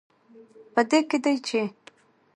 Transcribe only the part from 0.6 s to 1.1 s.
په دې